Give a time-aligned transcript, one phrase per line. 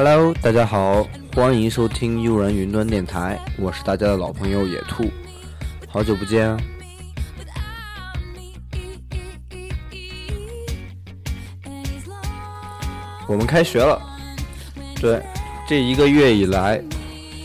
[0.00, 1.04] Hello，大家好，
[1.34, 5.10] 欢迎收听悠然云端电台，我是大家的老朋友野兔，
[5.88, 6.48] 好久不见。
[6.48, 6.56] 啊
[13.26, 14.00] 我们开学了，
[15.00, 15.20] 对，
[15.68, 16.80] 这一个月以来，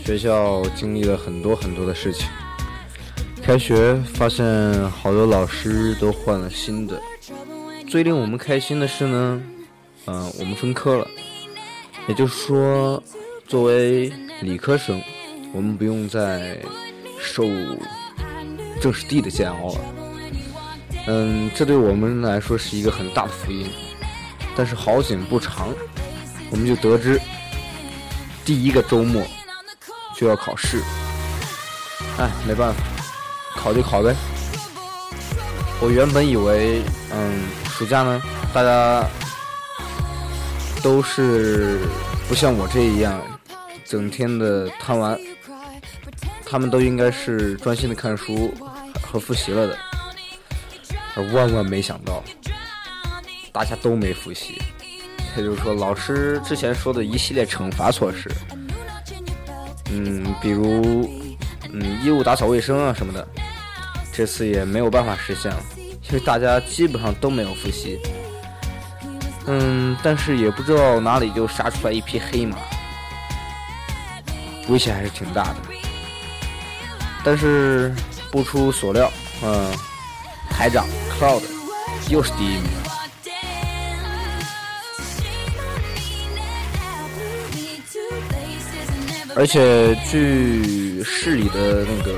[0.04, 2.28] 学校经历了很多很多的事情。
[3.42, 7.02] 开学发现好多老师都换了新的，
[7.88, 9.42] 最令我们开心的是呢，
[10.06, 11.08] 嗯，我们分科了，
[12.06, 13.02] 也就是说，
[13.48, 15.00] 作为理科生，
[15.52, 16.58] 我们不用再
[17.20, 17.44] 受
[18.80, 19.80] 政史地的煎熬了。
[21.06, 23.70] 嗯，这对我们来说是一个很大的福音。
[24.56, 25.68] 但是好景不长，
[26.50, 27.20] 我们就得知
[28.44, 29.22] 第一个周末
[30.14, 30.80] 就要考试。
[32.18, 32.80] 哎，没办法，
[33.56, 34.14] 考就考呗。
[35.80, 39.04] 我原本以为，嗯，暑假呢，大家
[40.84, 41.80] 都是
[42.28, 43.20] 不像我这一样
[43.86, 45.18] 整天的贪玩，
[46.44, 48.52] 他们都应该是专心的看书
[49.02, 49.76] 和复习了的。
[51.16, 52.22] 而万万没想到。
[53.50, 54.60] 大家都没复习，
[55.36, 58.28] 也就是说，老师之前说的一系列惩罚措施，
[59.92, 61.08] 嗯，比如，
[61.70, 63.24] 嗯，义务打扫卫生啊什么的，
[64.12, 67.96] 这次也没有办法实现了，因为大家基本上都没有复习。
[69.46, 72.56] 嗯，但是也不知道哪里就杀出来一匹黑马，
[74.68, 75.56] 威胁还是挺大的。
[77.22, 77.94] 但是
[78.30, 79.10] 不出所料，
[79.42, 79.70] 嗯，
[80.50, 80.86] 台长
[81.18, 81.42] Cloud
[82.08, 82.64] 又是第一名。
[89.36, 92.16] 而且据市里的那个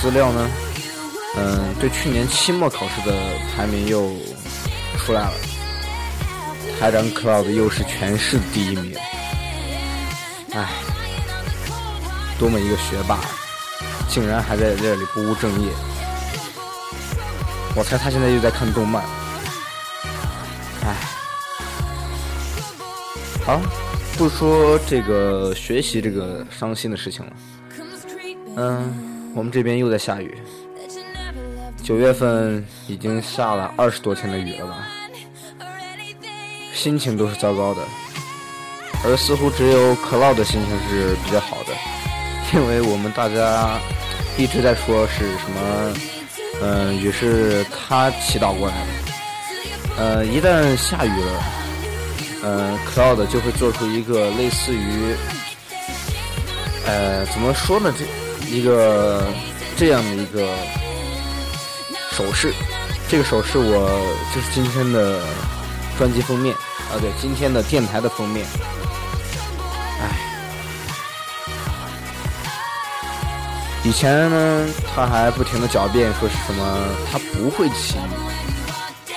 [0.00, 0.50] 资料呢，
[1.36, 3.14] 嗯，对去年期末考试的
[3.54, 4.10] 排名又
[4.98, 5.32] 出来了，
[6.78, 8.94] 台长 Cloud 又是全市第一名，
[10.52, 10.68] 唉，
[12.38, 13.20] 多么一个学霸，
[14.08, 15.68] 竟然还在这里不务正业，
[17.74, 19.02] 我猜他现在又在看动漫，
[20.84, 20.94] 唉，
[23.44, 23.60] 好。
[24.16, 27.32] 不说这个学习这个伤心的事情了，
[28.54, 30.32] 嗯，我们这边又在下雨，
[31.82, 34.86] 九月份已经下了二十多天的雨了吧，
[36.74, 37.80] 心情都是糟糕的，
[39.04, 41.72] 而似乎只有可乐的心情是比较好的，
[42.52, 43.78] 因为我们大家
[44.36, 45.94] 一直在说是什么，
[46.60, 48.92] 嗯，雨是他祈祷过来的，
[49.96, 51.42] 呃，一旦下雨了。
[52.46, 55.16] 嗯，Cloud 就会做出一个类似于，
[56.84, 57.90] 呃，怎么说呢？
[57.98, 58.04] 这
[58.54, 59.24] 一个
[59.78, 60.46] 这样的一个
[62.10, 62.52] 手势，
[63.08, 63.88] 这个手势我
[64.34, 65.22] 就是今天的
[65.96, 68.46] 专辑封面啊，对，今天的电台的封面。
[70.00, 70.08] 唉，
[73.84, 78.00] 以前呢，他还不停的狡辩说是什么他不会起雨。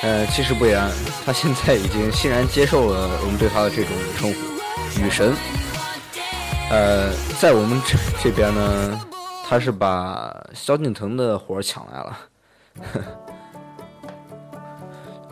[0.03, 0.91] 呃，其实不然，
[1.25, 4.39] 他现在已经欣然接受了我们对他的这种称呼，
[5.01, 5.35] 雨神。
[6.69, 9.01] 呃，在我们这这边呢，
[9.47, 12.19] 他是把萧敬腾的活抢来了。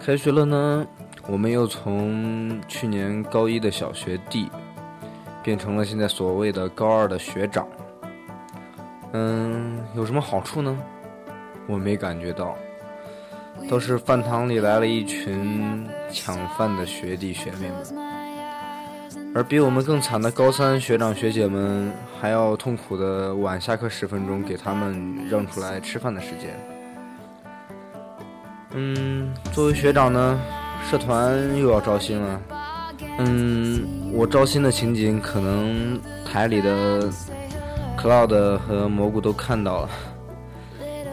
[0.03, 0.84] 开学了呢，
[1.28, 4.50] 我们又从去年高一的小学弟，
[5.44, 7.68] 变成了现在所谓的高二的学长。
[9.13, 10.78] 嗯，有什么好处呢？
[11.68, 12.56] 我没感觉到。
[13.69, 26.53] 都是饭堂里来了一群抢饭的学弟学妹们，而比我们更惨的高三学长学姐们，还要痛苦的晚下课十分钟给他们让出来吃饭的时间。
[28.72, 30.40] 嗯，作为学长呢，
[30.90, 32.41] 社团又要招新了。
[33.18, 33.84] 嗯，
[34.14, 37.09] 我招新的情景，可能台里的
[37.97, 39.90] Cloud 和蘑菇都看到了。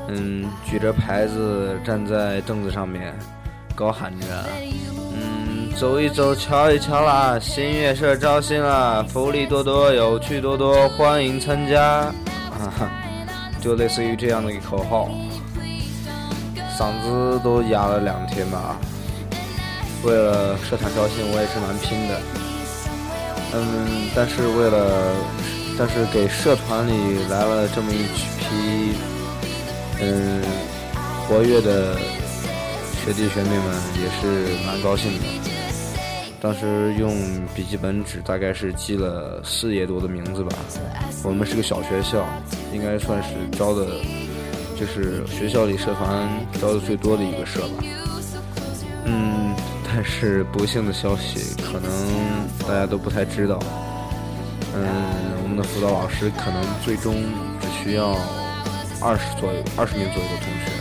[0.08, 3.14] 嗯，举着牌子站在凳子上面，
[3.74, 4.26] 高喊着
[5.14, 12.02] ：“嗯，走一走，瞧一瞧啦，新月社招新啦，福利多多，有趣多多，欢迎参加！”
[12.50, 12.90] 哈哈，
[13.60, 15.08] 就类似于这样的一口号，
[16.76, 18.76] 嗓子都哑了两天吧。
[20.04, 22.20] 为了社团招新，我也是蛮拼的。
[23.54, 25.14] 嗯，但是为了，
[25.78, 26.92] 但是给社团里
[27.28, 28.02] 来了这么一
[28.38, 28.94] 批。
[30.00, 30.42] 嗯，
[31.28, 31.96] 活跃的
[33.04, 35.24] 学弟学妹们也是蛮高兴的。
[36.40, 37.14] 当时用
[37.54, 40.56] 笔记本纸大概是记了四页多的名字吧。
[41.22, 42.26] 我们是个小学校，
[42.72, 43.86] 应该算是招的，
[44.76, 46.28] 就是学校里社团
[46.60, 47.84] 招的最多的一个社吧。
[49.94, 51.90] 但是不幸的消息，可能
[52.66, 53.58] 大家都不太知道。
[54.74, 54.82] 嗯，
[55.42, 57.14] 我们的辅导老师可能最终
[57.60, 58.16] 只需要
[59.02, 60.72] 二十左右、二十名左右的同学。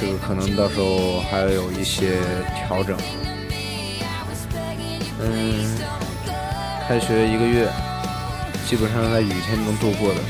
[0.00, 2.20] 这个可能到时候还要有一些
[2.66, 2.96] 调整。
[5.20, 5.76] 嗯，
[6.88, 7.68] 开学一个月，
[8.66, 10.20] 基本上在雨天中度过的。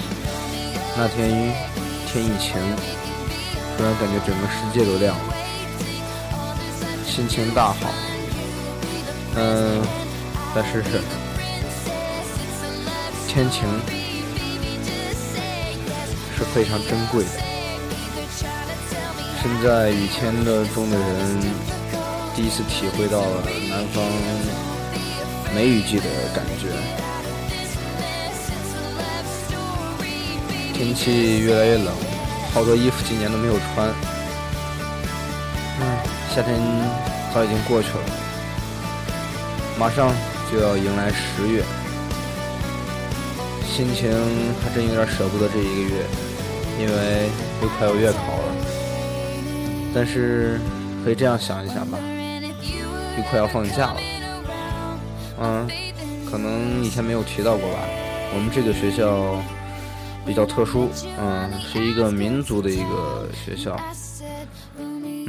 [0.98, 1.54] 那天
[2.08, 2.58] 天一晴，
[3.76, 5.34] 突然感觉整个世界都亮了，
[7.10, 7.90] 心情大好。
[9.34, 9.82] 嗯，
[10.54, 10.80] 但是
[13.26, 13.64] 天晴
[16.38, 17.30] 是非常珍贵的。
[19.42, 21.40] 身在雨天的中的人，
[22.36, 24.04] 第一次体会到了南方
[25.52, 26.68] 梅雨季的感觉。
[30.72, 31.92] 天气越来越冷，
[32.54, 33.92] 好多衣服今年都没有穿。
[36.34, 36.58] 夏天
[37.34, 38.04] 早已经过去了，
[39.78, 40.12] 马上
[40.50, 41.62] 就要迎来十月，
[43.66, 44.10] 心情
[44.62, 46.04] 还真有点舍不得这一个月，
[46.78, 47.28] 因为
[47.62, 48.54] 又快要月考了。
[49.94, 50.60] 但是
[51.04, 51.98] 可以这样想一想吧，
[53.16, 54.00] 又快要放假了。
[55.40, 55.68] 嗯，
[56.30, 57.78] 可能以前没有提到过吧，
[58.34, 59.42] 我们这个学校。
[60.26, 63.74] 比较特殊，嗯，是一个民族的一个学校，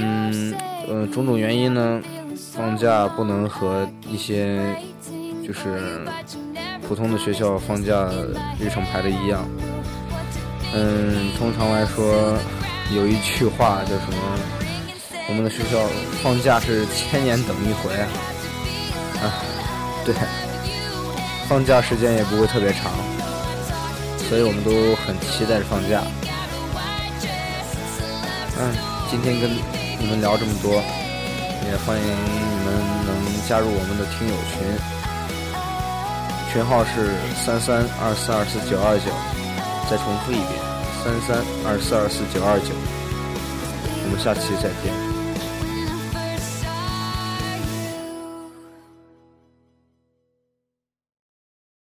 [0.01, 0.53] 嗯，
[0.87, 2.01] 呃，种种原因呢，
[2.55, 4.59] 放假不能和一些
[5.45, 6.05] 就是
[6.87, 8.09] 普通的学校放假
[8.59, 9.47] 日程排的一样，
[10.73, 12.37] 嗯，通常来说
[12.95, 14.17] 有一句话叫什么？
[15.29, 15.77] 我们的学校
[16.21, 17.93] 放假是千年等一回
[19.21, 19.31] 啊，
[20.03, 20.13] 对，
[21.47, 22.91] 放假时间也不会特别长。
[24.27, 26.01] 所以我们都很期待放假。
[28.57, 28.71] 嗯，
[29.09, 29.49] 今天跟
[30.01, 30.73] 你们聊这么多，
[31.69, 32.09] 也欢迎你
[32.65, 32.73] 们
[33.05, 33.13] 能
[33.47, 34.65] 加入我们的听友群，
[36.51, 39.11] 群号是三三二四二四九二九。
[39.89, 40.49] 再重复一遍，
[41.03, 41.37] 三三
[41.67, 42.73] 二四二四九二九。
[44.03, 45.10] 我们下期再见。